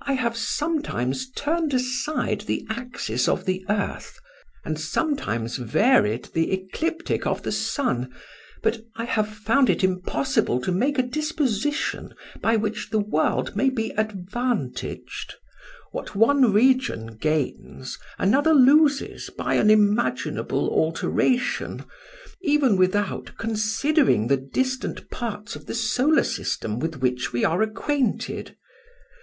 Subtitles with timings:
[0.00, 4.18] I have sometimes turned aside the axis of the earth,
[4.64, 8.10] and sometimes varied the ecliptic of the sun,
[8.62, 13.68] but I have found it impossible to make a disposition by which the world may
[13.68, 15.34] be advantaged;
[15.92, 21.84] what one region gains another loses by an imaginable alteration,
[22.40, 28.56] even without considering the distant parts of the solar system with which we are acquainted.